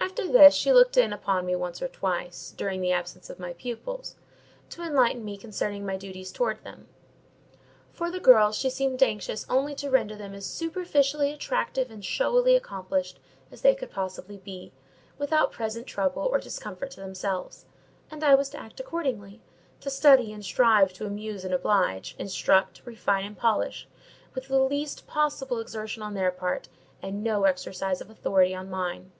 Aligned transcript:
After 0.00 0.26
this 0.26 0.52
she 0.54 0.72
looked 0.72 0.96
in 0.96 1.12
upon 1.12 1.46
me 1.46 1.54
once 1.54 1.80
or 1.80 1.86
twice, 1.86 2.52
during 2.56 2.80
the 2.80 2.90
absence 2.90 3.30
of 3.30 3.38
my 3.38 3.52
pupils, 3.52 4.16
to 4.70 4.82
enlighten 4.82 5.24
me 5.24 5.36
concerning 5.36 5.86
my 5.86 5.96
duties 5.96 6.32
towards 6.32 6.62
them. 6.62 6.88
For 7.92 8.10
the 8.10 8.18
girls 8.18 8.56
she 8.58 8.68
seemed 8.68 9.00
anxious 9.00 9.46
only 9.48 9.76
to 9.76 9.90
render 9.90 10.16
them 10.16 10.34
as 10.34 10.44
superficially 10.44 11.30
attractive 11.32 11.88
and 11.88 12.04
showily 12.04 12.56
accomplished 12.56 13.20
as 13.52 13.62
they 13.62 13.76
could 13.76 13.92
possibly 13.92 14.38
be 14.38 14.60
made, 14.60 14.72
without 15.18 15.52
present 15.52 15.86
trouble 15.86 16.22
or 16.24 16.38
discomfort 16.38 16.90
to 16.92 17.00
themselves; 17.00 17.64
and 18.10 18.24
I 18.24 18.34
was 18.34 18.48
to 18.50 18.60
act 18.60 18.80
accordingly—to 18.80 19.88
study 19.88 20.32
and 20.32 20.44
strive 20.44 20.92
to 20.94 21.06
amuse 21.06 21.44
and 21.44 21.54
oblige, 21.54 22.16
instruct, 22.18 22.82
refine, 22.84 23.24
and 23.24 23.38
polish, 23.38 23.86
with 24.34 24.48
the 24.48 24.58
least 24.60 25.06
possible 25.06 25.60
exertion 25.60 26.02
on 26.02 26.14
their 26.14 26.32
part, 26.32 26.68
and 27.00 27.22
no 27.22 27.44
exercise 27.44 28.00
of 28.00 28.10
authority 28.10 28.52
on 28.54 28.68
mine. 28.68 29.12